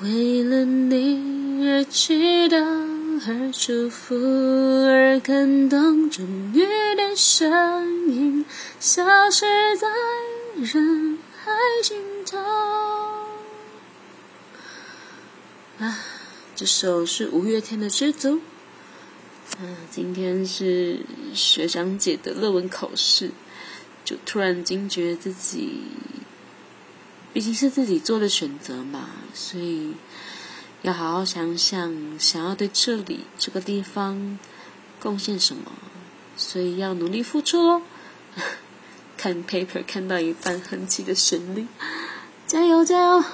[0.00, 2.56] 为了你而祈祷，
[3.26, 6.24] 而祝福，而感动，终
[6.54, 8.46] 于的声音
[8.78, 9.44] 消失
[9.76, 9.88] 在
[10.54, 11.50] 人海
[11.82, 12.38] 尽头。
[15.80, 15.98] 啊，
[16.54, 18.34] 这首是五月天的《知足》。
[19.60, 21.00] 嗯，今天是
[21.34, 23.32] 学长姐的论文考试，
[24.04, 25.82] 就突然惊觉自己。
[27.32, 29.94] 毕竟是自己做的选择嘛，所以
[30.82, 34.38] 要好好想想，想要对这里这个地方
[35.00, 35.70] 贡献什么，
[36.36, 37.82] 所以要努力付出哦。
[39.16, 41.66] 看 paper 看到一半哼起的旋律，
[42.46, 43.24] 加油加油！